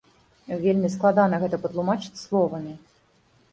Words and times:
Вельмі 0.63 0.89
складана 0.95 1.35
гэта 1.45 1.61
патлумачыць 1.67 2.21
словамі. 2.25 2.77